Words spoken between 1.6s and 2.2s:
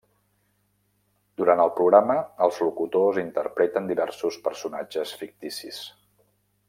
el programa